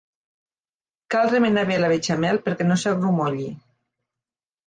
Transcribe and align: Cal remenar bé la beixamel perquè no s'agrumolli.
Cal 1.15 1.27
remenar 1.33 1.65
bé 1.71 1.77
la 1.83 1.91
beixamel 1.91 2.41
perquè 2.47 2.67
no 2.69 2.77
s'agrumolli. 2.85 3.47